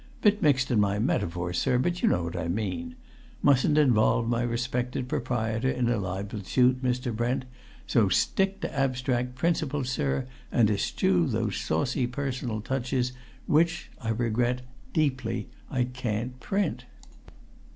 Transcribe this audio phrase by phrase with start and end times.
[0.23, 2.95] Bit mixed in my metaphors, sir, but you know what I mean.
[3.43, 7.15] Mustn't involve my respected proprietor in a libel suit, Mr.
[7.15, 7.45] Brent,
[7.85, 13.11] so stick to abstract principles, sir, and eschew those saucy personal touches
[13.45, 16.85] which I regret deeply I can't print."